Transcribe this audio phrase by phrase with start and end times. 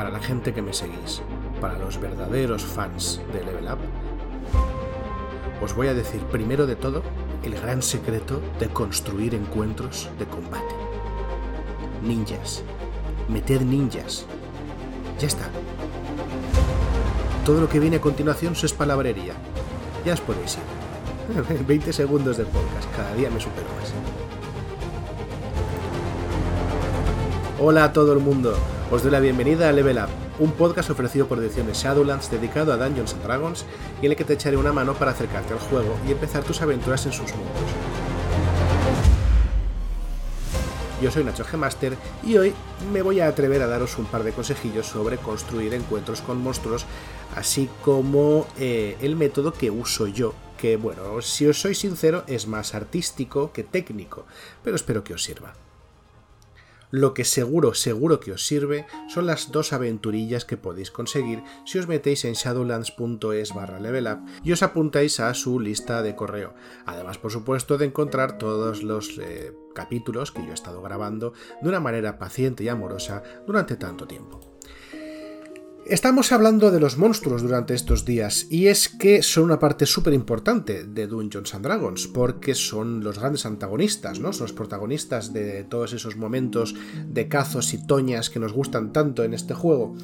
[0.00, 1.20] para la gente que me seguís,
[1.60, 3.80] para los verdaderos fans de Level Up,
[5.62, 7.02] os voy a decir primero de todo
[7.42, 10.74] el gran secreto de construir encuentros de combate.
[12.02, 12.62] Ninjas.
[13.28, 14.24] Meted ninjas.
[15.18, 15.50] Ya está.
[17.44, 19.34] Todo lo que viene a continuación es palabrería.
[20.06, 21.64] Ya os podéis ir.
[21.66, 22.90] 20 segundos de podcast.
[22.96, 23.92] Cada día me supero más.
[27.60, 28.56] Hola a todo el mundo.
[28.92, 30.08] Os doy la bienvenida a Level Up,
[30.40, 33.64] un podcast ofrecido por Ediciones Shadowlands dedicado a Dungeons Dragons
[34.02, 36.60] y en el que te echaré una mano para acercarte al juego y empezar tus
[36.60, 37.54] aventuras en sus mundos.
[41.00, 42.52] Yo soy Nacho G-Master y hoy
[42.92, 46.84] me voy a atrever a daros un par de consejillos sobre construir encuentros con monstruos,
[47.36, 52.48] así como eh, el método que uso yo, que bueno, si os soy sincero es
[52.48, 54.26] más artístico que técnico,
[54.64, 55.54] pero espero que os sirva.
[56.90, 61.78] Lo que seguro, seguro que os sirve son las dos aventurillas que podéis conseguir si
[61.78, 66.54] os metéis en shadowlands.es barra levelup y os apuntáis a su lista de correo.
[66.86, 71.68] Además, por supuesto, de encontrar todos los eh, capítulos que yo he estado grabando de
[71.68, 74.49] una manera paciente y amorosa durante tanto tiempo.
[75.90, 80.12] Estamos hablando de los monstruos durante estos días y es que son una parte súper
[80.12, 84.32] importante de Dungeons and Dragons porque son los grandes antagonistas, ¿no?
[84.32, 86.76] Son los protagonistas de todos esos momentos
[87.08, 89.96] de cazos y toñas que nos gustan tanto en este juego.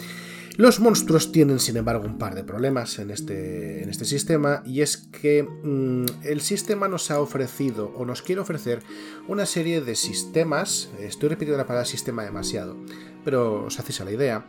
[0.56, 4.80] Los monstruos tienen, sin embargo, un par de problemas en este, en este sistema y
[4.80, 8.82] es que mm, el sistema nos ha ofrecido o nos quiere ofrecer
[9.28, 12.76] una serie de sistemas, estoy repitiendo la palabra sistema demasiado,
[13.22, 14.46] pero os hacéis a la idea,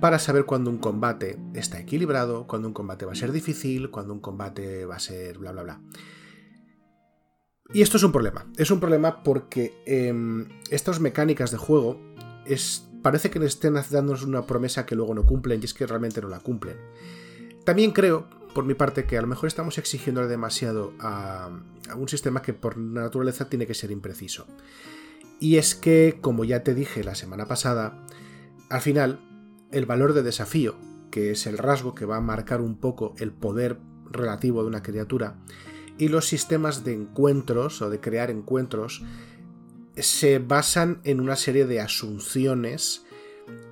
[0.00, 4.12] para saber cuándo un combate está equilibrado, cuándo un combate va a ser difícil, cuándo
[4.12, 5.80] un combate va a ser bla bla bla.
[7.72, 8.46] Y esto es un problema.
[8.56, 12.00] Es un problema porque em, estas mecánicas de juego
[12.44, 16.20] es, parece que estén dándonos una promesa que luego no cumplen y es que realmente
[16.20, 16.76] no la cumplen.
[17.64, 21.50] También creo, por mi parte, que a lo mejor estamos exigiéndole demasiado a,
[21.90, 24.46] a un sistema que por naturaleza tiene que ser impreciso.
[25.40, 28.06] Y es que, como ya te dije la semana pasada,
[28.70, 29.25] al final
[29.70, 30.76] el valor de desafío,
[31.10, 33.78] que es el rasgo que va a marcar un poco el poder
[34.10, 35.38] relativo de una criatura,
[35.98, 39.02] y los sistemas de encuentros o de crear encuentros
[39.96, 43.04] se basan en una serie de asunciones,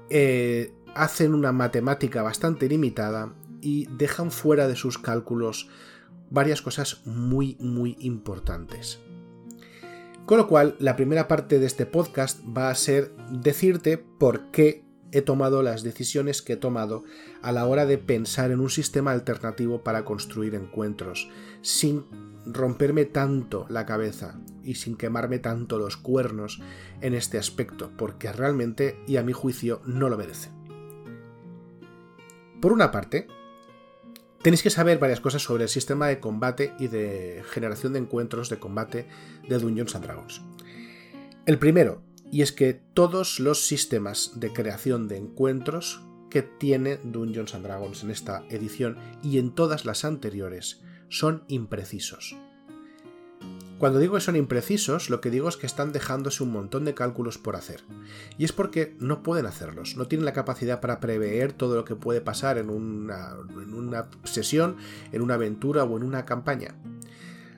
[0.09, 5.69] eh, hacen una matemática bastante limitada y dejan fuera de sus cálculos
[6.31, 9.01] varias cosas muy muy importantes.
[10.27, 14.83] Con lo cual, la primera parte de este podcast va a ser decirte por qué
[15.15, 17.05] he tomado las decisiones que he tomado
[17.41, 21.31] a la hora de pensar en un sistema alternativo para construir encuentros,
[21.63, 22.05] sin
[22.45, 26.61] romperme tanto la cabeza y sin quemarme tanto los cuernos
[27.01, 30.51] en este aspecto, porque realmente y a mi juicio no lo merece.
[32.61, 33.29] Por una parte,
[34.43, 38.51] tenéis que saber varias cosas sobre el sistema de combate y de generación de encuentros
[38.51, 39.07] de combate
[39.49, 40.43] de Dungeons and Dragons.
[41.47, 42.03] El primero,
[42.35, 48.03] y es que todos los sistemas de creación de encuentros que tiene Dungeons and Dragons
[48.03, 52.37] en esta edición y en todas las anteriores son imprecisos.
[53.79, 56.95] Cuando digo que son imprecisos, lo que digo es que están dejándose un montón de
[56.95, 57.85] cálculos por hacer.
[58.37, 61.95] Y es porque no pueden hacerlos, no tienen la capacidad para prever todo lo que
[61.95, 64.77] puede pasar en una, en una sesión,
[65.13, 66.75] en una aventura o en una campaña.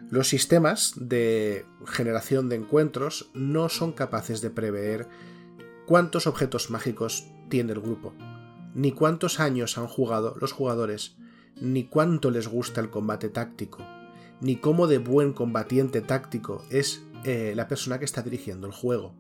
[0.08, 5.08] Los sistemas de generación de encuentros no son capaces de prever
[5.86, 8.14] cuántos objetos mágicos tiene el grupo,
[8.72, 11.16] ni cuántos años han jugado los jugadores,
[11.60, 13.84] ni cuánto les gusta el combate táctico,
[14.40, 19.12] ni cómo de buen combatiente táctico es eh, la persona que está dirigiendo el juego.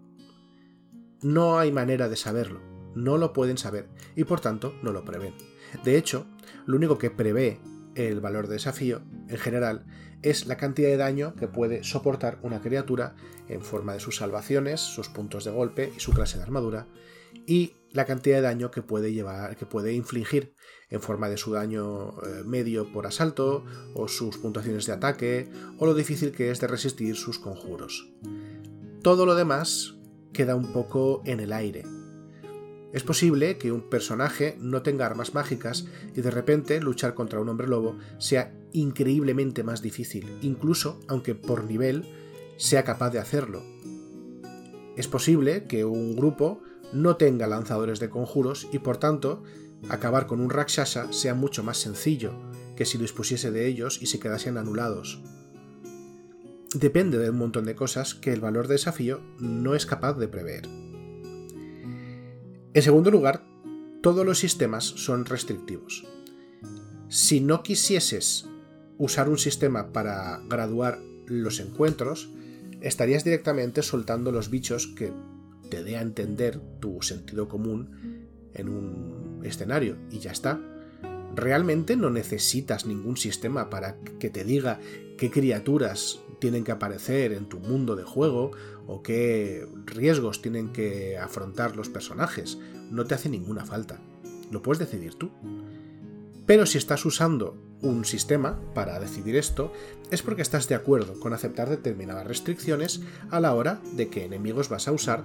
[1.20, 2.60] No hay manera de saberlo,
[2.94, 5.34] no lo pueden saber y por tanto no lo prevén.
[5.82, 6.26] De hecho,
[6.64, 7.60] lo único que prevé
[7.96, 9.86] el valor de desafío, en general,
[10.22, 13.14] es la cantidad de daño que puede soportar una criatura
[13.48, 16.88] en forma de sus salvaciones, sus puntos de golpe y su clase de armadura,
[17.46, 20.54] y la cantidad de daño que puede llevar, que puede infligir
[20.90, 23.64] en forma de su daño eh, medio por asalto,
[23.94, 25.48] o sus puntuaciones de ataque,
[25.78, 28.12] o lo difícil que es de resistir sus conjuros.
[29.02, 29.94] Todo lo demás
[30.32, 31.84] queda un poco en el aire,
[32.96, 37.48] es posible que un personaje no tenga armas mágicas y de repente luchar contra un
[37.50, 42.04] hombre lobo sea increíblemente más difícil, incluso aunque por nivel
[42.56, 43.62] sea capaz de hacerlo.
[44.96, 46.60] Es posible que un grupo
[46.92, 49.42] no tenga lanzadores de conjuros y por tanto
[49.88, 52.32] acabar con un Rakshasa sea mucho más sencillo
[52.76, 55.22] que si dispusiese de ellos y se quedasen anulados.
[56.74, 60.28] Depende de un montón de cosas que el valor de desafío no es capaz de
[60.28, 60.68] prever.
[62.74, 63.46] En segundo lugar,
[64.02, 66.06] todos los sistemas son restrictivos.
[67.08, 68.46] Si no quisieses
[68.98, 72.30] usar un sistema para graduar los encuentros,
[72.80, 75.12] estarías directamente soltando los bichos que
[75.70, 80.60] te dé a entender tu sentido común en un escenario y ya está.
[81.34, 84.80] Realmente no necesitas ningún sistema para que te diga
[85.18, 88.52] qué criaturas tienen que aparecer en tu mundo de juego
[88.86, 92.58] o qué riesgos tienen que afrontar los personajes.
[92.90, 94.00] No te hace ninguna falta.
[94.50, 95.30] Lo puedes decidir tú.
[96.46, 99.72] Pero si estás usando un sistema para decidir esto,
[100.10, 103.00] es porque estás de acuerdo con aceptar determinadas restricciones
[103.30, 105.24] a la hora de qué enemigos vas a usar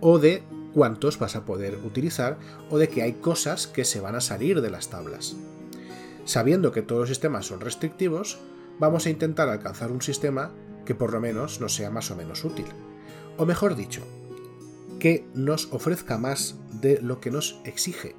[0.00, 0.42] o de
[0.72, 2.38] cuántos vas a poder utilizar
[2.70, 5.36] o de que hay cosas que se van a salir de las tablas.
[6.24, 8.38] Sabiendo que todos los sistemas son restrictivos,
[8.78, 10.50] vamos a intentar alcanzar un sistema
[10.86, 12.66] que por lo menos nos sea más o menos útil.
[13.36, 14.02] O mejor dicho,
[14.98, 18.14] que nos ofrezca más de lo que nos exige.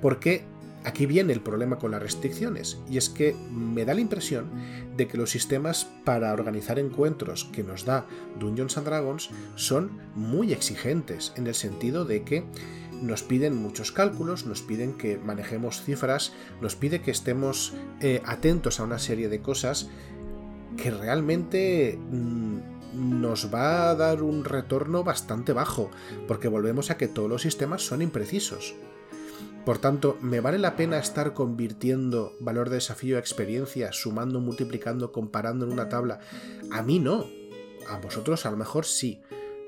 [0.00, 0.44] Porque
[0.84, 4.50] aquí viene el problema con las restricciones, y es que me da la impresión
[4.96, 8.06] de que los sistemas para organizar encuentros que nos da
[8.38, 12.44] Dungeons and Dragons son muy exigentes, en el sentido de que
[13.02, 18.80] nos piden muchos cálculos, nos piden que manejemos cifras, nos pide que estemos eh, atentos
[18.80, 19.88] a una serie de cosas
[20.76, 22.58] que realmente mm,
[22.94, 25.90] nos va a dar un retorno bastante bajo,
[26.28, 28.74] porque volvemos a que todos los sistemas son imprecisos.
[29.64, 35.10] Por tanto, ¿me vale la pena estar convirtiendo valor de desafío a experiencia, sumando, multiplicando,
[35.10, 36.20] comparando en una tabla?
[36.70, 37.26] A mí no.
[37.88, 39.22] A vosotros a lo mejor sí,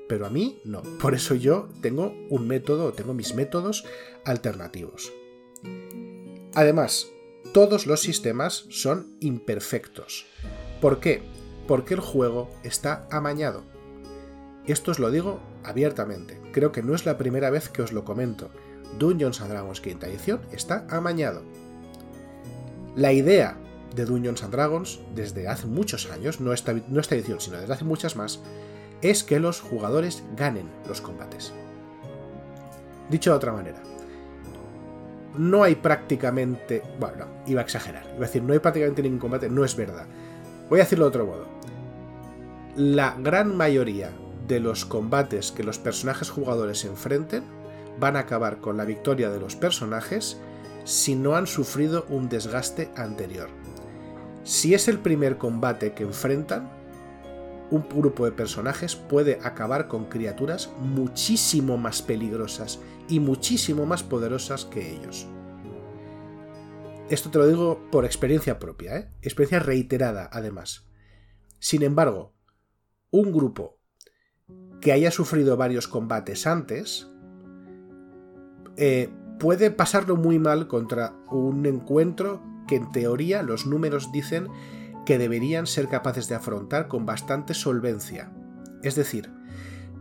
[0.07, 0.83] pero a mí no.
[0.99, 3.85] Por eso yo tengo un método, tengo mis métodos
[4.23, 5.11] alternativos.
[6.53, 7.07] Además,
[7.53, 10.27] todos los sistemas son imperfectos.
[10.79, 11.23] ¿Por qué?
[11.67, 13.63] Porque el juego está amañado.
[14.67, 16.39] Esto os lo digo abiertamente.
[16.51, 18.51] Creo que no es la primera vez que os lo comento.
[18.97, 21.43] Dungeons Dragons quinta edición está amañado.
[22.95, 23.57] La idea
[23.95, 27.73] de Dungeons and Dragons desde hace muchos años, no esta, no esta edición, sino desde
[27.73, 28.39] hace muchas más,
[29.01, 31.53] es que los jugadores ganen los combates.
[33.09, 33.81] Dicho de otra manera,
[35.37, 36.83] no hay prácticamente...
[36.99, 38.03] Bueno, iba a exagerar.
[38.15, 39.49] Iba a decir, no hay prácticamente ningún combate.
[39.49, 40.05] No es verdad.
[40.69, 41.45] Voy a decirlo de otro modo.
[42.75, 44.11] La gran mayoría
[44.47, 47.43] de los combates que los personajes jugadores enfrenten
[47.99, 50.39] van a acabar con la victoria de los personajes
[50.83, 53.49] si no han sufrido un desgaste anterior.
[54.43, 56.71] Si es el primer combate que enfrentan,
[57.69, 62.79] un grupo de personajes puede acabar con criaturas muchísimo más peligrosas
[63.09, 65.27] y muchísimo más poderosas que ellos.
[67.09, 69.11] Esto te lo digo por experiencia propia, ¿eh?
[69.21, 70.85] experiencia reiterada además.
[71.59, 72.33] Sin embargo,
[73.11, 73.79] un grupo
[74.81, 77.07] que haya sufrido varios combates antes
[78.77, 79.09] eh,
[79.39, 84.47] puede pasarlo muy mal contra un encuentro que en teoría los números dicen
[85.05, 88.31] que deberían ser capaces de afrontar con bastante solvencia.
[88.83, 89.31] Es decir,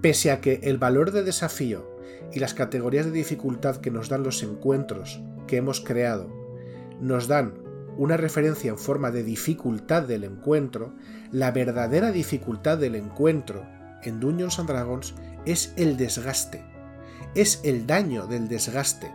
[0.02, 1.96] pese a que el valor de desafío
[2.32, 6.28] y las categorías de dificultad que nos dan los encuentros que hemos creado
[7.00, 7.54] nos dan
[7.96, 10.94] una referencia en forma de dificultad del encuentro,
[11.30, 13.66] la verdadera dificultad del encuentro
[14.02, 15.14] en Dungeons and Dragons
[15.46, 16.75] es el desgaste
[17.36, 19.12] es el daño del desgaste,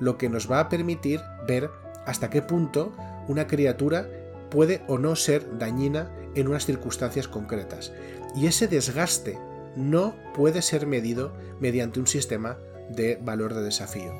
[0.00, 1.70] lo que nos va a permitir ver
[2.06, 2.92] hasta qué punto
[3.28, 4.08] una criatura
[4.50, 7.92] puede o no ser dañina en unas circunstancias concretas.
[8.34, 9.38] Y ese desgaste
[9.76, 12.56] no puede ser medido mediante un sistema
[12.88, 14.12] de valor de desafío.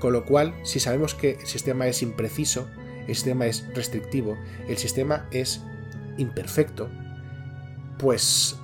[0.00, 2.68] Con lo cual, si sabemos que el sistema es impreciso,
[3.06, 4.36] el sistema es restrictivo,
[4.68, 5.62] el sistema es
[6.18, 6.90] imperfecto,
[7.98, 8.56] pues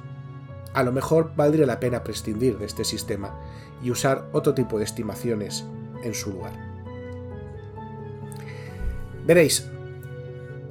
[0.75, 3.39] a lo mejor valdría la pena prescindir de este sistema
[3.83, 5.65] y usar otro tipo de estimaciones
[6.03, 6.53] en su lugar.
[9.27, 9.69] Veréis,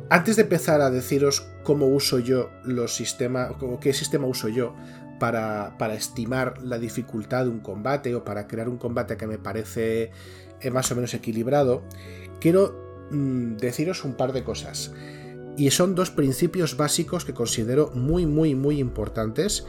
[0.09, 4.73] antes de empezar a deciros cómo uso yo los sistemas, o qué sistema uso yo
[5.19, 9.37] para, para, estimar la dificultad de un combate o para crear un combate que me
[9.37, 10.11] parece
[10.61, 11.83] eh, más o menos equilibrado,
[12.39, 14.91] quiero mm, deciros un par de cosas.
[15.57, 19.65] Y son dos principios básicos que considero muy, muy, muy importantes.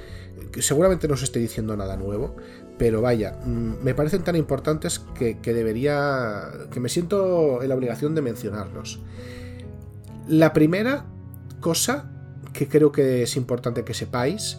[0.60, 2.36] Seguramente no os estoy diciendo nada nuevo,
[2.76, 6.50] pero vaya, mm, me parecen tan importantes que, que debería.
[6.70, 9.00] que me siento en la obligación de mencionarlos.
[10.28, 11.06] La primera
[11.60, 12.12] cosa
[12.52, 14.58] que creo que es importante que sepáis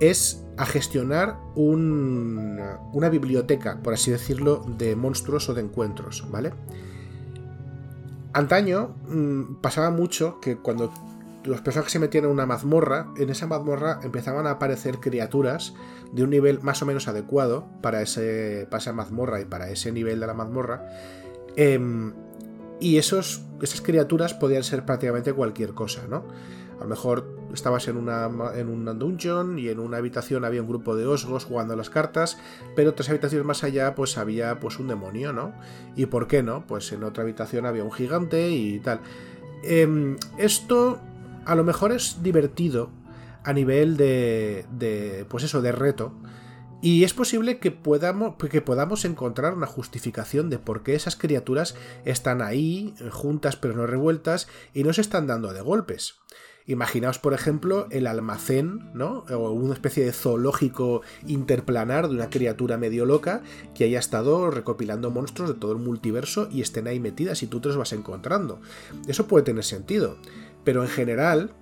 [0.00, 6.52] es a gestionar una biblioteca, por así decirlo, de monstruos o de encuentros, ¿vale?
[8.36, 10.92] Antaño mm, pasaba mucho que cuando
[11.44, 15.72] los personajes se metían en una mazmorra, en esa mazmorra empezaban a aparecer criaturas
[16.12, 19.90] de un nivel más o menos adecuado para, ese, para esa mazmorra y para ese
[19.90, 20.86] nivel de la mazmorra.
[21.56, 22.12] Em,
[22.78, 26.24] y esos, esas criaturas podían ser prácticamente cualquier cosa, ¿no?
[26.78, 30.94] A lo mejor estabas en una, en dungeon y en una habitación había un grupo
[30.94, 32.38] de osgos jugando las cartas,
[32.74, 35.54] pero tres habitaciones más allá pues había pues un demonio, ¿no?
[35.96, 36.66] ¿Y por qué no?
[36.66, 39.00] Pues en otra habitación había un gigante y tal.
[39.62, 41.00] Em, esto
[41.44, 42.90] a lo mejor es divertido
[43.42, 46.12] a nivel de, de pues eso, de reto,
[46.82, 51.74] y es posible que podamos, que podamos encontrar una justificación de por qué esas criaturas
[52.04, 56.16] están ahí, juntas pero no revueltas, y no se están dando de golpes.
[56.66, 59.24] Imaginaos, por ejemplo, el almacén, ¿no?
[59.30, 63.42] O una especie de zoológico interplanar de una criatura medio loca
[63.74, 67.60] que haya estado recopilando monstruos de todo el multiverso y estén ahí metidas y tú
[67.60, 68.60] te los vas encontrando.
[69.06, 70.16] Eso puede tener sentido.
[70.64, 71.54] Pero en general,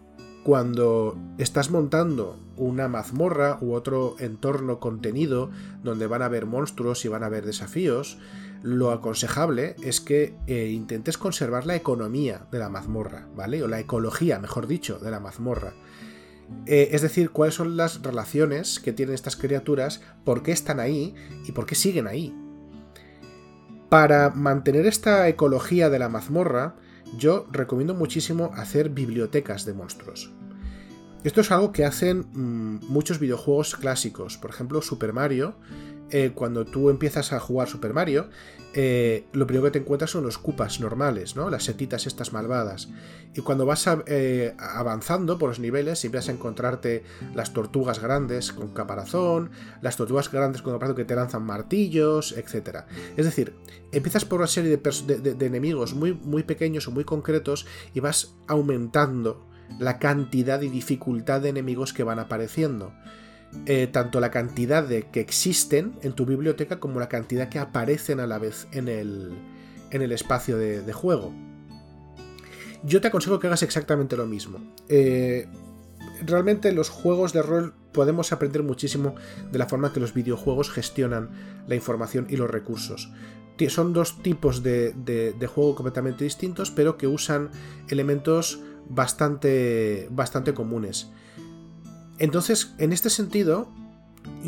[0.44, 5.50] cuando estás montando una mazmorra u otro entorno contenido
[5.82, 8.18] donde van a haber monstruos y van a haber desafíos,
[8.62, 13.62] lo aconsejable es que eh, intentes conservar la economía de la mazmorra, ¿vale?
[13.62, 15.72] O la ecología, mejor dicho, de la mazmorra.
[16.66, 21.14] Eh, es decir, cuáles son las relaciones que tienen estas criaturas, por qué están ahí
[21.46, 22.34] y por qué siguen ahí.
[23.88, 26.76] Para mantener esta ecología de la mazmorra,
[27.16, 30.32] yo recomiendo muchísimo hacer bibliotecas de monstruos.
[31.24, 34.36] Esto es algo que hacen mm, muchos videojuegos clásicos.
[34.36, 35.54] Por ejemplo, Super Mario.
[36.16, 38.28] Eh, cuando tú empiezas a jugar Super Mario,
[38.72, 41.50] eh, lo primero que te encuentras son los cupas normales, ¿no?
[41.50, 42.88] Las setitas estas malvadas.
[43.34, 47.02] Y cuando vas eh, avanzando por los niveles, siempre vas a encontrarte
[47.34, 49.50] las tortugas grandes con caparazón,
[49.82, 52.84] las tortugas grandes con caparazón que te lanzan martillos, etc.
[53.16, 53.56] Es decir,
[53.90, 58.36] empiezas por una serie de, de enemigos muy, muy pequeños o muy concretos y vas
[58.46, 59.48] aumentando
[59.80, 62.92] la cantidad y dificultad de enemigos que van apareciendo.
[63.66, 68.20] Eh, tanto la cantidad de que existen en tu biblioteca como la cantidad que aparecen
[68.20, 69.32] a la vez en el,
[69.90, 71.32] en el espacio de, juego.
[72.82, 74.58] Yo te aconsejo que hagas exactamente lo mismo.
[74.88, 75.48] Eh,
[76.26, 79.14] realmente los juegos de rol podemos aprender muchísimo
[79.50, 81.30] de la forma que los videojuegos gestionan
[81.66, 83.10] la información y los recursos.
[83.68, 87.50] Son dos tipos de, de juego completamente distintos, pero que usan
[87.88, 91.12] elementos bastante, bastante comunes.
[92.24, 93.68] Entonces, en este sentido,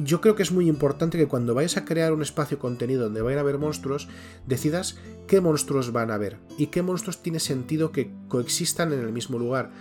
[0.03, 3.21] yo creo que es muy importante que cuando vayas a crear un espacio contenido donde
[3.21, 4.09] vayan a haber monstruos,
[4.47, 9.13] decidas qué monstruos van a haber y qué monstruos tiene sentido que coexistan en el
[9.13, 9.73] mismo lugar.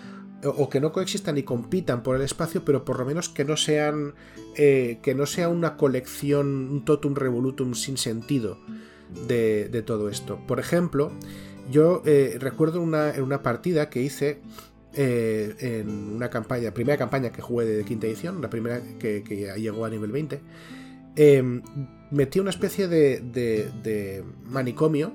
[0.44, 3.56] O que no coexistan y compitan por el espacio, pero por lo menos que no
[3.56, 4.14] sean.
[4.58, 8.58] Eh, que no sea una colección, un totum revolutum sin sentido
[9.25, 10.38] de, todo esto.
[10.48, 11.14] Por ejemplo,
[11.72, 14.42] yo eh, recuerdo una, en una partida que hice
[14.96, 19.24] eh, en una campaña, primera campaña que jugué de quinta edición, la primera que,
[19.58, 20.42] llegó a nivel 20,
[21.16, 21.62] em,
[22.12, 25.12] metí una especie de, de, manicomio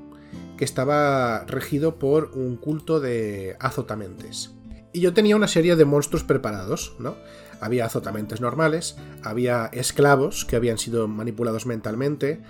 [0.56, 4.54] que estaba regido por un culto de azotamentes.
[4.92, 7.16] Y yo tenía una serie de monstruos preparados, ¿no?
[7.60, 12.42] Había azotamentes normales, había esclavos que habían sido manipulados mentalmente,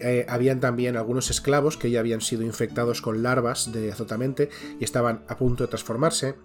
[0.00, 4.84] eh, habían también algunos esclavos que ya habían sido infectados con larvas de azotamente y
[4.84, 6.36] estaban a punto de transformarse.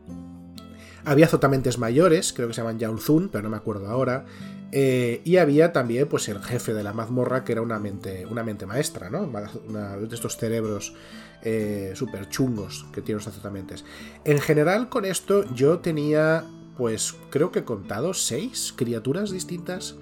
[1.05, 4.25] Había azotamentes mayores, creo que se llaman Yaulzun, pero no me acuerdo ahora.
[4.71, 8.43] Eh, y había también pues, el jefe de la mazmorra, que era una mente, una
[8.43, 9.27] mente maestra, ¿no?
[9.27, 10.95] De estos cerebros
[11.43, 13.85] eh, súper chungos que tienen los azotamentes.
[14.25, 16.43] En general, con esto yo tenía,
[16.75, 19.95] pues creo que he contado seis criaturas distintas.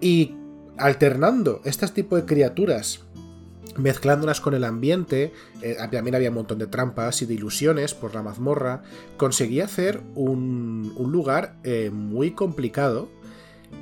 [0.00, 0.36] Y
[0.82, 3.00] alternando este tipo de criaturas
[3.76, 8.14] mezclándolas con el ambiente, eh, también había un montón de trampas y de ilusiones por
[8.14, 8.82] la mazmorra,
[9.16, 13.08] conseguí hacer un, lugar eh, muy complicado,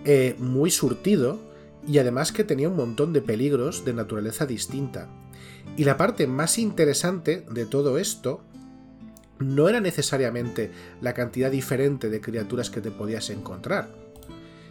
[0.05, 1.41] eh, muy surtido,
[1.89, 5.09] y además que tenía un montón de peligros de naturaleza distinta.
[5.77, 8.43] Y la parte más interesante de todo esto
[9.39, 13.89] no era necesariamente la cantidad diferente de criaturas que te podías encontrar,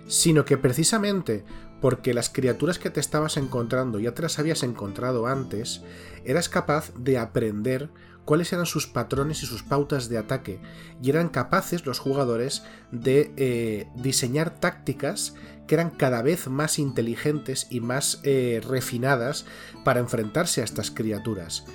[0.07, 1.43] sino que precisamente
[1.81, 5.81] porque las criaturas que te estabas encontrando ya te las habías encontrado antes,
[6.25, 7.89] eras capaz de aprender
[8.25, 10.59] cuáles eran sus patrones y sus pautas de ataque,
[11.01, 15.33] y eran capaces los jugadores de eh, diseñar tácticas
[15.67, 19.45] que eran cada vez más inteligentes y más eh, refinadas
[19.83, 21.65] para enfrentarse a estas criaturas.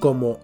[0.00, 0.40] Como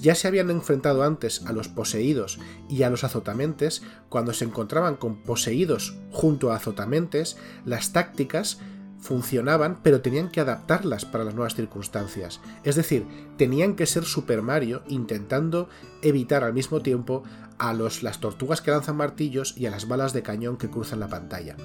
[0.00, 4.96] ya se habían enfrentado antes a los poseídos y a los azotamentes, cuando se encontraban
[4.96, 8.58] con poseídos junto a azotamentes, las tácticas
[8.98, 12.40] funcionaban, pero tenían que adaptarlas para las nuevas circunstancias.
[12.64, 13.06] Es decir,
[13.36, 15.68] tenían que ser Super Mario intentando
[16.02, 17.22] evitar al mismo tiempo
[17.58, 21.00] a los, las tortugas que lanzan martillos y a las balas de cañón que cruzan
[21.00, 21.56] la pantalla.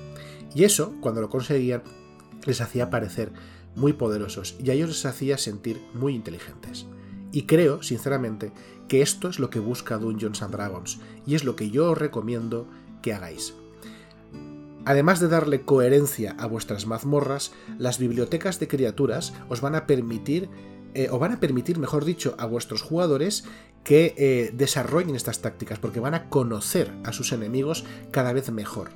[0.53, 1.84] Y eso, cuando lo conseguían,
[2.46, 3.32] les hacía parecer
[3.75, 6.86] muy poderosos y a ellos les hacía sentir muy inteligentes.
[7.32, 8.52] Y creo, sinceramente,
[8.88, 11.98] que esto es lo que busca Dungeons and Dragons y es lo que yo os
[11.98, 12.68] recomiendo
[13.02, 13.54] que hagáis.
[14.84, 20.50] Además de darle coherencia a vuestras mazmorras, las bibliotecas de criaturas os van a permitir,
[20.94, 23.46] eh, o van a permitir, mejor dicho, a vuestros jugadores
[23.84, 28.90] que eh, desarrollen estas tácticas, porque van a conocer a sus enemigos cada vez mejor.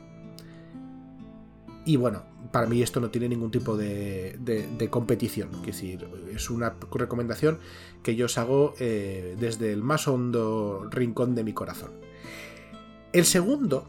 [1.85, 2.23] Y bueno,
[2.55, 5.49] para mí esto no tiene ningún tipo de, competición.
[5.55, 7.59] Es decir, es una recomendación
[8.01, 11.91] que yo os hago eh, desde el más hondo rincón de mi corazón.
[13.11, 13.85] El segundo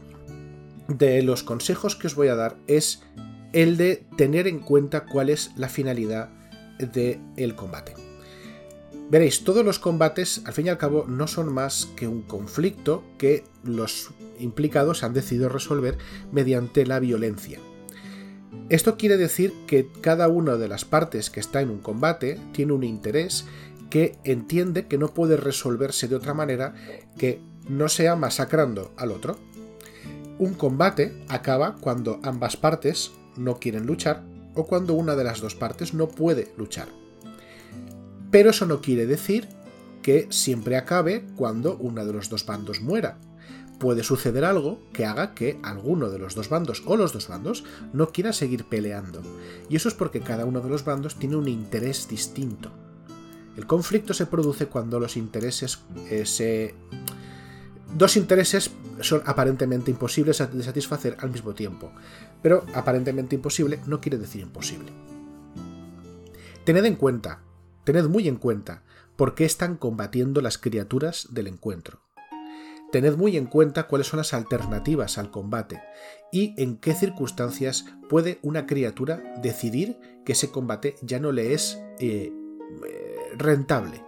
[0.89, 3.03] de los consejos que os voy a dar es
[3.53, 6.29] el de tener en cuenta cuál es la finalidad
[6.77, 7.93] del combate.
[9.09, 13.05] Veréis, todos los combates, al fin y al cabo, no son más que un conflicto
[13.17, 14.09] que los
[14.39, 15.97] implicados han decidido resolver
[16.33, 17.61] mediante la violencia.
[18.69, 22.73] Esto quiere decir que cada una de las partes que está en un combate tiene
[22.73, 23.45] un interés
[23.89, 26.73] que entiende que no puede resolverse de otra manera
[27.17, 29.39] que no sea masacrando al otro.
[30.39, 34.23] Un combate acaba cuando ambas partes no quieren luchar
[34.55, 36.89] o cuando una de las dos partes no puede luchar.
[38.31, 39.47] Pero eso no quiere decir
[40.01, 43.17] que siempre acabe cuando uno de los dos bandos muera
[43.79, 47.63] puede suceder algo que haga que alguno de los dos bandos o los dos bandos
[47.93, 49.21] no quiera seguir peleando.
[49.69, 52.71] Y eso es porque cada uno de los bandos tiene un interés distinto.
[53.55, 55.79] El conflicto se produce cuando los intereses
[56.09, 56.75] eh, se...
[57.95, 61.91] Dos intereses son aparentemente imposibles de satisfacer al mismo tiempo,
[62.41, 64.91] pero aparentemente imposible no quiere decir imposible.
[66.65, 67.41] Tened en cuenta,
[67.85, 68.83] tened muy en cuenta,
[69.15, 72.06] por qué están combatiendo las criaturas del encuentro.
[72.91, 75.81] Tened muy en cuenta cuáles son las alternativas al combate
[76.31, 81.81] y en qué circunstancias puede una criatura decidir que ese combate ya no le es
[81.99, 82.31] eh,
[83.37, 84.03] rentable.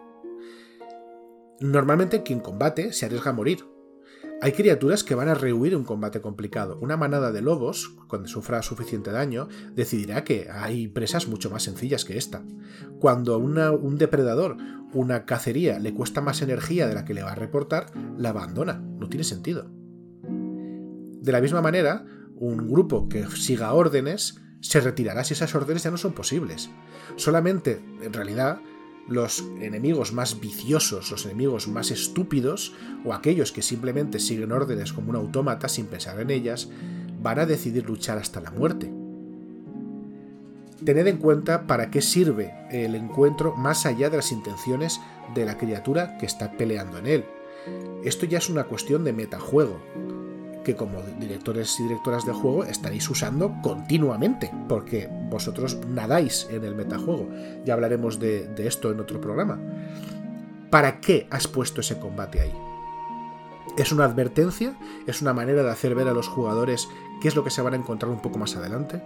[1.60, 3.66] Normalmente quien combate se arriesga a morir,
[4.42, 6.78] hay criaturas que van a rehuir un combate complicado.
[6.82, 12.06] Una manada de lobos, cuando sufra suficiente daño, decidirá que hay presas mucho más sencillas
[12.06, 12.44] que esta.
[13.00, 14.56] Cuando a un depredador,
[14.94, 18.80] una cacería, le cuesta más energía de la que le va a reportar, la abandona.
[18.80, 19.70] No tiene sentido.
[20.24, 25.92] De la misma manera, un grupo que siga órdenes se retirará si esas órdenes ya
[25.92, 26.70] no son posibles.
[27.18, 28.60] Solamente, en realidad,
[29.10, 35.10] los enemigos más viciosos, los enemigos más estúpidos, o aquellos que simplemente siguen órdenes como
[35.10, 36.70] un autómata sin pensar en ellas,
[37.22, 38.92] van a decidir luchar hasta la muerte.
[40.86, 45.02] Tened en cuenta para qué sirve el encuentro más allá de las intenciones
[45.36, 47.26] de la criatura que está peleando en él.
[48.04, 49.82] Esto ya es una cuestión de metajuego
[50.70, 56.76] que como directores y directoras de juego estaréis usando continuamente, porque vosotros nadáis en el
[56.76, 57.28] metajuego.
[57.66, 59.60] Ya hablaremos de, esto en otro programa.
[60.70, 62.54] ¿Para qué has puesto ese combate ahí?
[63.78, 64.76] ¿Es una advertencia?
[65.08, 66.88] ¿Es una manera de hacer ver a los jugadores
[67.20, 69.02] qué es lo que se van a encontrar un poco más adelante?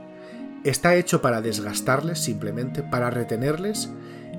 [0.66, 3.90] ¿Está hecho para desgastarles simplemente, para retenerles?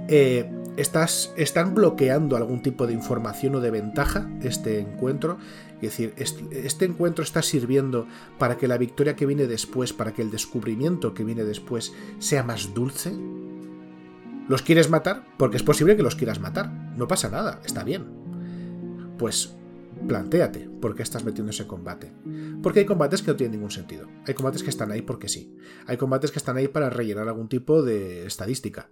[0.08, 5.38] Eh, estás, ¿Están bloqueando algún tipo de información o de ventaja este encuentro?
[5.76, 8.06] Es decir, este encuentro está sirviendo
[8.38, 12.42] para que la victoria que viene después, para que el descubrimiento que viene después sea
[12.42, 13.12] más dulce.
[14.48, 15.26] ¿Los quieres matar?
[15.38, 16.70] Porque es posible que los quieras matar.
[16.96, 18.04] No pasa nada, está bien.
[19.18, 19.54] Pues
[20.08, 22.12] plantéate por qué estás metiendo ese combate.
[22.62, 24.08] Porque hay combates que no tienen ningún sentido.
[24.26, 25.56] Hay combates que están ahí porque sí.
[25.86, 28.88] Hay combates que están ahí para rellenar algún tipo de estadística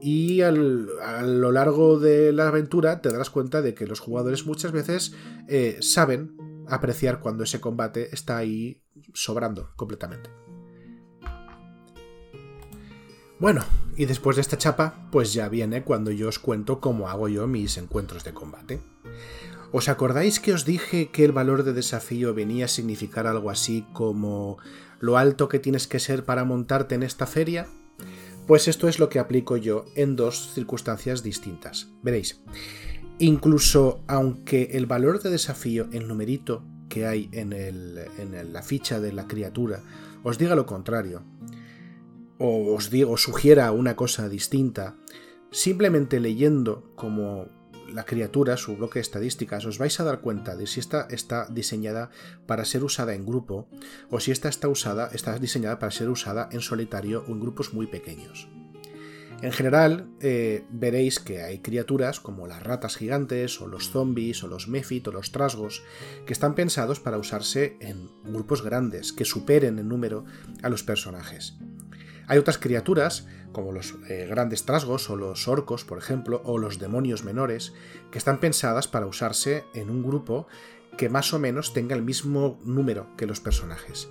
[0.00, 4.72] y a lo largo de la aventura te darás cuenta de que los jugadores muchas
[4.72, 5.14] veces
[5.48, 6.36] eh, saben
[6.68, 8.82] apreciar cuando ese combate está ahí
[9.12, 10.30] sobrando completamente.
[13.38, 13.64] Bueno,
[13.96, 17.46] y después de esta chapa, pues ya viene cuando yo os cuento cómo hago yo
[17.46, 18.80] mis encuentros de combate.
[19.72, 23.86] ¿Os acordáis que os dije que el valor de desafío venía a significar algo así
[23.92, 24.58] como
[24.98, 27.66] lo alto que tienes que ser para montarte en esta feria?
[28.50, 31.92] Pues esto es lo que aplico yo en dos circunstancias distintas.
[32.02, 32.42] Veréis,
[33.20, 39.12] incluso aunque el valor de desafío, el numerito que hay en, en la ficha de
[39.12, 39.84] la criatura,
[40.24, 41.22] os diga lo contrario,
[42.38, 44.96] o os digo, sugiera una cosa distinta,
[45.52, 47.46] simplemente leyendo como
[47.92, 51.46] la criatura, su bloque de estadísticas, os vais a dar cuenta de si esta está
[51.50, 52.10] diseñada
[52.46, 53.68] para ser usada en grupo
[54.10, 57.72] o si esta está usada, está diseñada para ser usada en solitario o en grupos
[57.72, 58.48] muy pequeños.
[59.42, 64.48] En general, eh, veréis que hay criaturas como las ratas gigantes, o los zombies, o
[64.48, 65.82] los mephit, o los trasgos,
[66.26, 70.26] que están pensados para usarse en grupos grandes, que superen en número
[70.62, 71.56] a los personajes.
[72.26, 76.78] Hay otras criaturas, como los eh, grandes trasgos, o los orcos, por ejemplo, o los
[76.78, 77.72] demonios menores,
[78.10, 80.46] que están pensadas para usarse en un grupo
[80.96, 84.08] que más o menos tenga el mismo número que los personajes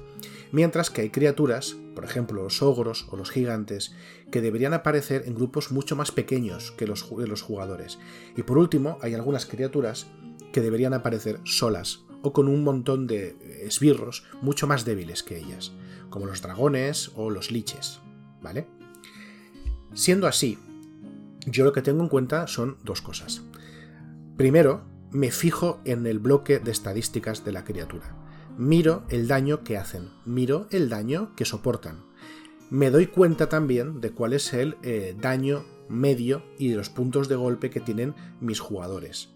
[0.52, 3.94] mientras que hay criaturas, por ejemplo los ogros o los gigantes,
[4.32, 8.00] que deberían aparecer en grupos mucho más pequeños que los, los jugadores.
[8.36, 10.08] Y por último, hay algunas criaturas
[10.52, 15.72] que deberían aparecer solas o con un montón de esbirros mucho más débiles que ellas,
[16.10, 18.02] como los dragones o los liches,
[18.42, 18.79] ¿vale?
[19.94, 20.58] Siendo así,
[21.46, 23.42] yo lo que tengo en cuenta son dos cosas.
[24.38, 28.20] Primero, me fijo en el bloque de estadísticas de la criatura
[28.60, 32.04] miro el daño que hacen, miro el daño que soportan.
[32.70, 37.30] Me doy cuenta también de cuál es el eh, daño medio y de los puntos
[37.30, 39.30] de golpe que tienen mis jugadores.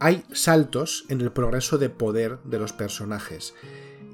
[0.00, 3.54] Hay saltos en el progreso de poder de los personajes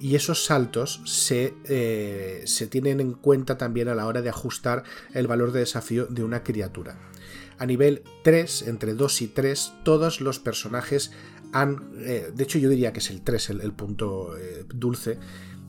[0.01, 4.85] y esos saltos se, eh, se, tienen en cuenta también a la hora de ajustar
[5.13, 6.99] el valor de desafío de una criatura.
[7.59, 11.13] A nivel 3, entre 2 y 3, todos los personajes
[11.53, 15.19] han, eh, de hecho yo diría que es el 3 el, punto eh, dulce,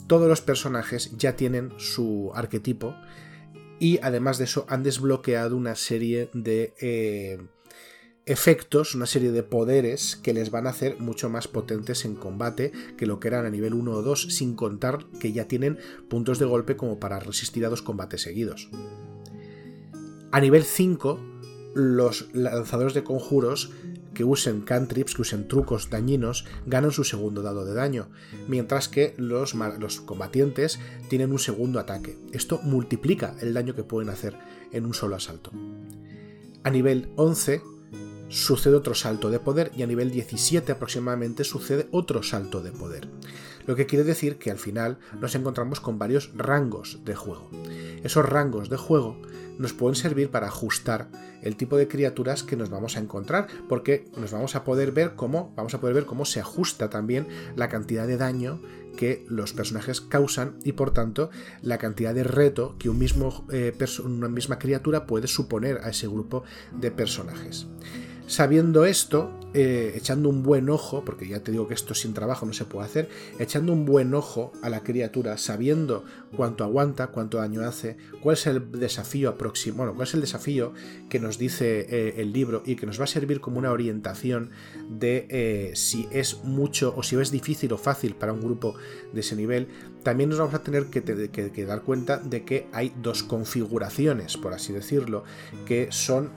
[0.08, 2.96] todos los personajes ya tienen su arquetipo
[3.80, 6.74] y además de eso han desbloqueado una serie de
[8.30, 12.72] efectos, una serie de poderes que les van a hacer mucho más potentes en combate
[12.96, 16.38] que lo que eran a nivel 1 o 2, sin contar que ya tienen puntos
[16.38, 18.70] de golpe como para resistir a dos combates seguidos.
[20.32, 21.20] A nivel 5,
[21.74, 23.72] los lanzadores de conjuros
[24.14, 28.10] que usen cantrips, que usen trucos dañinos, ganan su segundo dado de daño,
[28.48, 32.16] mientras que los, los combatientes tienen un segundo ataque.
[32.32, 34.38] Esto multiplica el daño que pueden hacer
[34.72, 35.52] en un solo asalto.
[36.64, 37.79] A nivel 11
[38.30, 43.10] sucede otro salto de poder y a nivel 17 aproximadamente sucede otro salto de poder.
[43.66, 47.52] Lo que quiere decir que al final nos encontramos con varios rangos de juego.
[48.04, 49.18] Esos rangos de juego
[49.60, 51.10] nos pueden servir para ajustar
[51.44, 55.16] el tipo de criaturas que nos vamos a encontrar, porque nos vamos a poder ver
[55.16, 58.62] cómo, vamos a poder ver cómo se ajusta también la cantidad de daño
[58.98, 61.30] que los personajes causan y por tanto
[61.62, 66.92] la cantidad de reto que eh, una misma criatura puede suponer a ese grupo de
[66.92, 67.68] personajes.
[68.30, 72.46] Sabiendo esto, eh, echando un buen ojo, porque ya te digo que esto sin trabajo
[72.46, 76.06] no se puede hacer, echando un buen ojo a la criatura, sabiendo
[76.38, 80.74] cuánto aguanta, cuánto daño hace, cuál es el desafío próximo, bueno, cuál es el desafío
[81.10, 84.52] que nos dice eh, el libro y que nos va a servir como una orientación
[84.88, 88.76] de eh, si es mucho o si es difícil o fácil para un grupo
[89.12, 89.70] de ese nivel,
[90.04, 94.72] también nos vamos a tener que dar cuenta de que hay dos configuraciones, por así
[94.72, 95.24] decirlo,
[95.66, 96.30] que son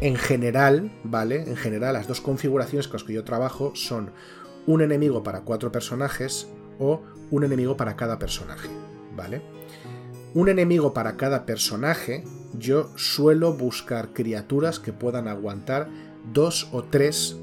[0.00, 1.42] en general, ¿vale?
[1.42, 4.12] En general, las dos configuraciones con las que yo trabajo son
[4.66, 8.68] un enemigo para cuatro personajes o un enemigo para cada personaje,
[9.16, 9.42] ¿vale?
[10.34, 12.24] Un enemigo para cada personaje,
[12.58, 15.88] yo suelo buscar criaturas que puedan aguantar
[16.32, 17.36] dos o tres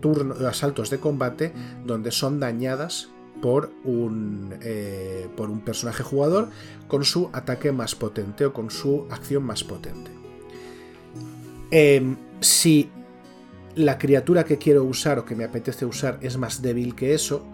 [0.00, 1.52] turnos, asaltos de combate
[1.84, 3.08] donde son dañadas
[3.42, 6.48] por un, eh, por un personaje jugador
[6.88, 10.19] con su ataque más potente o con su acción más potente.
[11.70, 12.90] Em, si
[13.76, 17.46] la criatura que quiero usar o que me apetece usar es más débil que eso,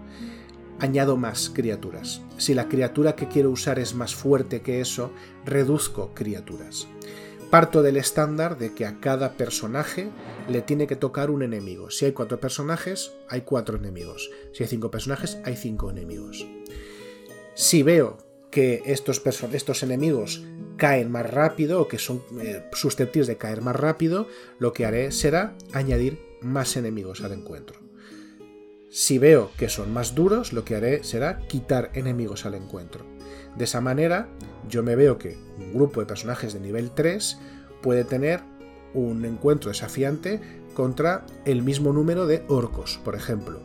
[0.78, 2.22] añado más criaturas.
[2.38, 5.12] Si la criatura que quiero usar es más fuerte que eso,
[5.44, 6.86] reduzco criaturas.
[7.50, 10.08] Parto del estándar de que a cada personaje
[10.48, 11.90] le tiene que tocar un enemigo.
[11.90, 14.30] Si hay cuatro personajes, hay cuatro enemigos.
[14.52, 16.46] Si hay cinco personajes, hay cinco enemigos.
[17.54, 18.18] Si veo
[18.50, 20.42] que estos, estos enemigos
[20.76, 25.12] caen más rápido o que son eh, susceptibles de caer más rápido, lo que haré
[25.12, 27.80] será añadir más enemigos al encuentro.
[28.90, 33.04] Si veo que son más duros, lo que haré será quitar enemigos al encuentro.
[33.56, 34.28] De esa manera,
[34.68, 37.38] yo me veo que un grupo de personajes de nivel 3
[37.82, 38.40] puede tener
[38.94, 40.40] un encuentro desafiante
[40.74, 43.60] contra el mismo número de orcos, por ejemplo.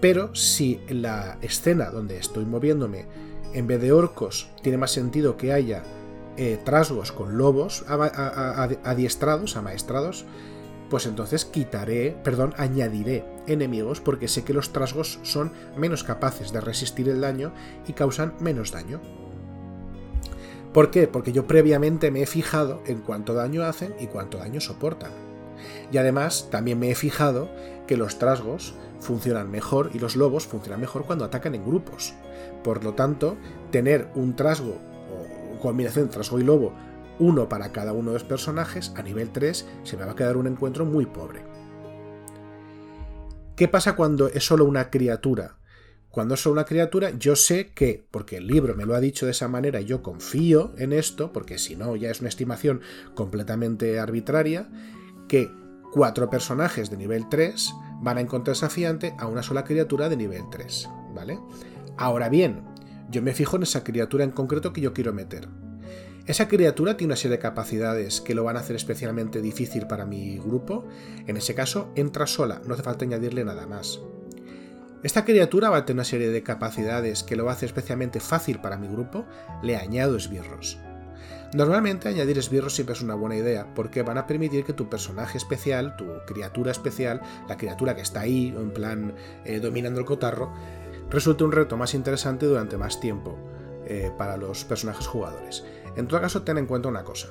[0.00, 3.06] Pero si la escena donde estoy moviéndome
[3.52, 5.82] en vez de orcos, tiene más sentido que haya
[6.42, 7.84] eh, trasgos con lobos
[8.82, 10.24] adiestrados, amaestrados,
[10.88, 16.62] pues entonces quitaré, perdón, añadiré enemigos porque sé que los trasgos son menos capaces de
[16.62, 17.52] resistir el daño
[17.86, 19.02] y causan menos daño.
[20.72, 21.08] ¿Por qué?
[21.08, 25.12] Porque yo previamente me he fijado en cuánto daño hacen y cuánto daño soportan.
[25.92, 27.50] Y además también me he fijado
[27.86, 32.14] que los trasgos funcionan mejor y los lobos funcionan mejor cuando atacan en grupos.
[32.64, 33.36] Por lo tanto,
[33.70, 34.78] tener un trasgo
[35.60, 36.74] combinación de trasgo y lobo
[37.20, 40.36] uno para cada uno de los personajes, a nivel 3 se me va a quedar
[40.36, 41.44] un encuentro muy pobre.
[43.54, 45.58] ¿Qué pasa cuando es solo una criatura?
[46.08, 49.26] Cuando es solo una criatura, yo sé que, porque el libro me lo ha dicho
[49.26, 52.80] de esa manera, yo confío en esto, porque si no ya es una estimación
[53.14, 54.68] completamente arbitraria,
[55.28, 55.52] que
[55.92, 60.44] cuatro personajes de nivel 3 van a encontrar desafiante a una sola criatura de nivel
[60.50, 61.38] 3, ¿vale?
[61.98, 62.64] Ahora bien,
[63.10, 65.48] yo me fijo en esa criatura en concreto que yo quiero meter.
[66.26, 70.06] Esa criatura tiene una serie de capacidades que lo van a hacer especialmente difícil para
[70.06, 70.86] mi grupo.
[71.26, 74.00] En ese caso, entra sola, no hace falta añadirle nada más.
[75.02, 78.76] Esta criatura va a tener una serie de capacidades que lo hacer especialmente fácil para
[78.76, 79.26] mi grupo.
[79.62, 80.78] Le añado esbirros.
[81.52, 85.36] Normalmente añadir esbirros siempre es una buena idea, porque van a permitir que tu personaje
[85.36, 90.52] especial, tu criatura especial, la criatura que está ahí, en plan eh, dominando el cotarro,
[91.10, 93.36] resulte un reto más interesante durante más tiempo
[93.86, 95.64] eh, para los personajes jugadores.
[95.96, 97.28] En todo caso, ten en cuenta una cosa.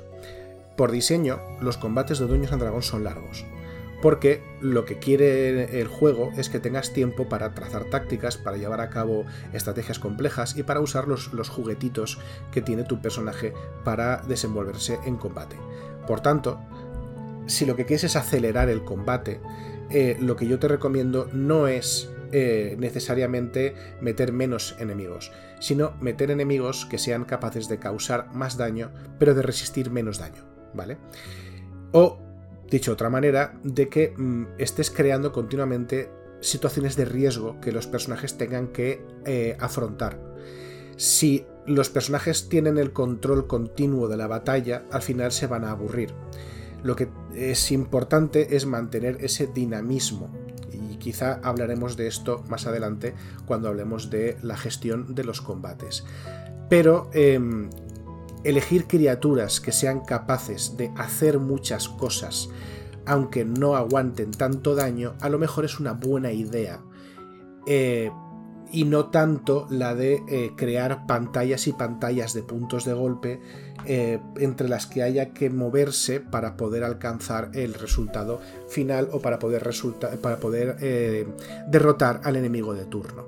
[0.75, 3.45] Por diseño, los combates de Dueños and Dragón son largos,
[4.01, 8.81] porque lo que quiere el juego es que tengas tiempo para trazar tácticas, para llevar
[8.81, 12.19] a cabo estrategias complejas y para usar los, juguetitos
[12.51, 15.57] que tiene tu personaje para desenvolverse en combate.
[16.07, 16.59] Por tanto,
[17.45, 19.41] si lo que quieres es acelerar el combate,
[19.89, 26.31] eh, lo que yo te recomiendo no es eh, necesariamente meter menos enemigos, sino meter
[26.31, 30.97] enemigos que sean capaces de causar más daño, pero de resistir menos daño, ¿vale?
[31.91, 32.19] O,
[32.69, 36.11] dicho de otra manera, de que mm, estés creando continuamente
[36.41, 40.19] situaciones de riesgo que los personajes tengan que eh, afrontar.
[40.95, 45.71] Si los personajes tienen el control continuo de la batalla, al final se van a
[45.71, 46.13] aburrir.
[46.83, 50.31] Lo que es importante es mantener ese dinamismo
[50.99, 56.05] quizá hablaremos de esto más adelante cuando hablemos de la gestión de los combates.
[56.69, 57.69] Pero em,
[58.43, 62.49] elegir criaturas que sean capaces de hacer muchas cosas,
[63.05, 66.81] aunque no aguanten tanto daño, a lo mejor es una buena idea.
[67.65, 68.11] Eh,
[68.71, 73.39] y no tanto la de eh, crear pantallas y pantallas de puntos de golpe
[73.85, 79.39] eh, entre las que haya que moverse para poder alcanzar el resultado final o para
[79.39, 79.67] poder,
[80.21, 81.27] para poder eh,
[81.67, 83.25] derrotar al enemigo de turno.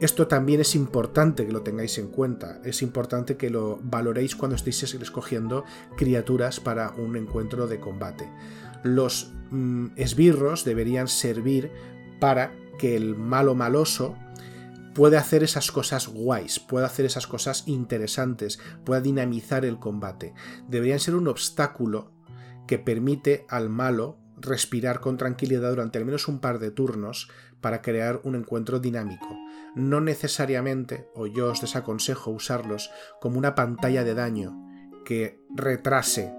[0.00, 4.56] Esto también es importante que lo tengáis en cuenta, es importante que lo valoréis cuando
[4.56, 5.64] estéis escogiendo
[5.96, 8.26] criaturas para un encuentro de combate.
[8.82, 11.70] Los mm, esbirros deberían servir
[12.18, 14.16] para que el malo maloso
[15.00, 20.34] puede hacer esas cosas guays, puede hacer esas cosas interesantes, puede dinamizar el combate.
[20.68, 22.12] Deberían ser un obstáculo
[22.66, 27.30] que permite al malo respirar con tranquilidad durante al menos un par de turnos
[27.62, 29.26] para crear un encuentro dinámico.
[29.74, 32.90] No necesariamente, o yo os desaconsejo usarlos
[33.22, 34.54] como una pantalla de daño
[35.06, 36.30] que retrase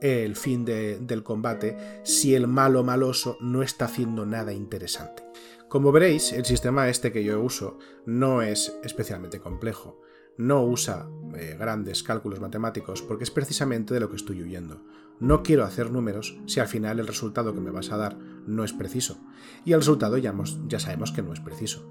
[0.00, 5.22] el fin del combate si el malo maloso no está haciendo nada interesante.
[5.68, 10.00] Como veréis, el sistema este que yo uso no es especialmente complejo,
[10.38, 14.84] no usa eh, grandes cálculos matemáticos porque es precisamente de lo que estoy huyendo.
[15.18, 18.62] No quiero hacer números si al final el resultado que me vas a dar no
[18.62, 19.18] es preciso.
[19.64, 20.34] Y el resultado ya,
[20.78, 21.90] sabemos que no es preciso.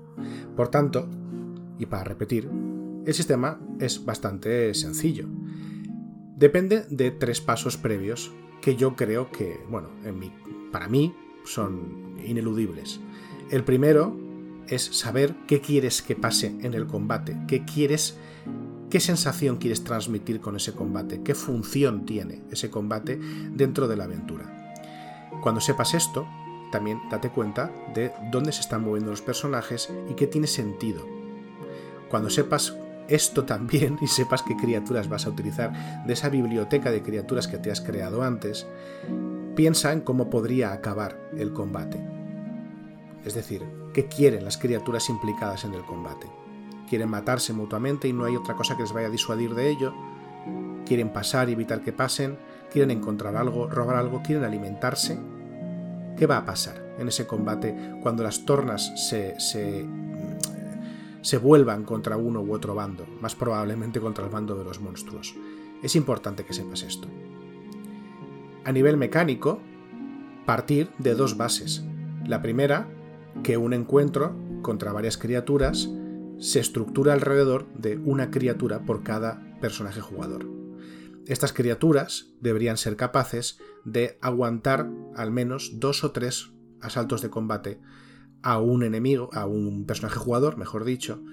[0.55, 1.09] Por tanto,
[1.77, 2.49] y para repetir,
[3.05, 5.27] el sistema es bastante sencillo.
[6.37, 9.89] Depende de tres pasos previos que yo creo que, bueno,
[10.71, 13.01] para mí son ineludibles.
[13.51, 14.15] El primero
[14.67, 18.17] es saber qué quieres que pase en el combate, qué quieres,
[18.89, 23.19] qué sensación quieres transmitir con ese combate, qué función tiene ese combate
[23.51, 24.73] dentro de la aventura.
[25.43, 26.27] Cuando sepas esto,
[26.71, 31.05] también date cuenta de dónde se están moviendo los personajes y qué tiene sentido.
[32.09, 32.75] Cuando sepas
[33.07, 37.59] esto también y sepas qué criaturas vas a utilizar de esa biblioteca de criaturas que
[37.59, 38.65] te has creado antes,
[39.55, 42.14] piensa en cómo podría acabar el combate
[43.25, 46.27] es decir, ¿qué quieren las criaturas implicadas en el combate?
[46.87, 49.93] ¿Quieren matarse mutuamente y no hay otra cosa que les vaya a disuadir de ello?
[50.85, 52.37] ¿Quieren pasar y evitar que pasen?
[52.71, 54.21] ¿Quieren encontrar algo, robar algo?
[54.21, 55.17] ¿Quieren alimentarse?
[56.15, 59.85] ¿Qué va a pasar en ese combate cuando las tornas se, se,
[61.21, 65.35] se vuelvan contra uno u otro bando, más probablemente contra el bando de los monstruos?
[65.81, 67.07] Es importante que sepas esto.
[68.63, 69.59] A nivel mecánico,
[70.45, 71.83] partir de dos bases.
[72.25, 72.87] La primera
[73.43, 75.89] que un encuentro contra varias criaturas
[76.37, 80.47] se estructura alrededor de una criatura por cada personaje jugador.
[81.27, 87.79] Estas criaturas deberían ser capaces de aguantar al menos dos o tres asaltos de combate
[88.43, 91.23] a un enemigo, a un personaje jugador, mejor dicho,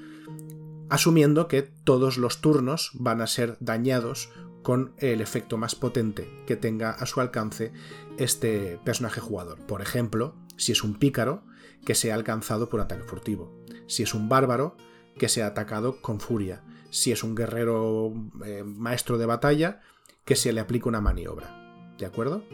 [0.89, 4.31] asumiendo que todos los turnos van a ser dañados
[4.63, 7.73] con el efecto más potente que tenga a su alcance
[8.17, 9.59] este personaje jugador.
[9.67, 11.45] Por ejemplo, si es un pícaro,
[11.85, 13.65] que sea alcanzado por ataque furtivo.
[13.87, 14.77] Si es un bárbaro,
[15.19, 16.63] que sea atacado con furia.
[16.91, 18.13] Si es un guerrero
[18.45, 19.81] eh, maestro de batalla,
[20.25, 21.95] que se le aplique una maniobra.
[21.99, 22.45] ¿De acuerdo?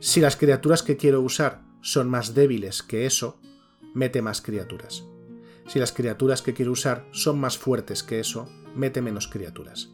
[0.00, 3.40] Si las criaturas que quiero usar son más débiles que eso,
[3.94, 5.04] mete más criaturas.
[5.66, 9.93] Si las criaturas que quiero usar son más fuertes que eso, mete menos criaturas.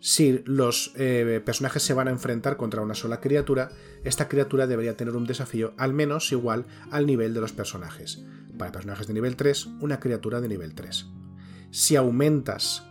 [0.00, 3.70] Si los eh, personajes se van a enfrentar contra una sola criatura,
[4.04, 8.24] esta criatura debería tener un desafío al menos igual al nivel de los personajes.
[8.56, 11.06] Para personajes de nivel 3, una criatura de nivel 3.
[11.70, 12.84] Si aumentas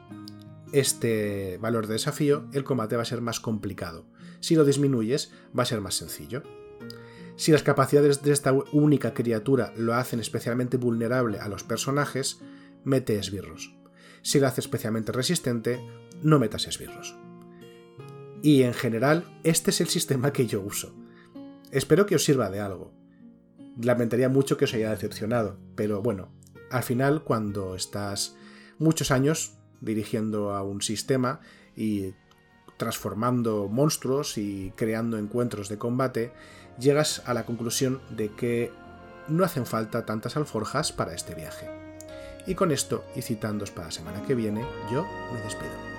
[0.74, 4.06] este valor de desafío, el combate va a ser más complicado.
[4.40, 6.44] Si lo disminuyes, va a ser más sencillo.
[7.38, 12.42] Si las capacidades de esta única criatura lo hacen especialmente vulnerable a los personajes,
[12.84, 13.76] mete esbirros.
[14.24, 15.80] Si lo hace especialmente resistente,
[16.24, 17.16] no metas esbirros.
[18.42, 20.94] Y en general, este es el sistema que yo uso.
[21.72, 22.94] Espero que os sirva de algo.
[23.82, 26.32] Lamentaría mucho que os haya decepcionado, pero bueno,
[26.72, 28.36] al final cuando estás
[28.80, 31.42] muchos años dirigiendo a un sistema
[31.76, 32.14] y
[32.78, 36.32] transformando monstruos y creando encuentros de combate,
[36.80, 38.72] llegas a la conclusión de que
[39.28, 41.70] no hacen falta tantas alforjas para este viaje.
[42.46, 45.97] Y con esto, y citándos para la semana que viene, yo me despido.